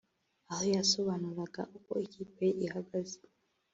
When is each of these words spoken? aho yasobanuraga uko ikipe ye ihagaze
aho 0.51 0.63
yasobanuraga 0.75 1.61
uko 1.77 1.91
ikipe 2.05 2.43
ye 2.49 2.53
ihagaze 2.65 3.19